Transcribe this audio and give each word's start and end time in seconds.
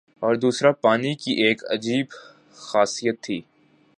اور 0.23 0.35
دوسرا 0.35 0.71
پانی 0.83 1.13
کی 1.15 1.31
ایک 1.43 1.63
عجیب 1.71 2.05
خاصیت 2.61 3.21
تھی 3.23 3.39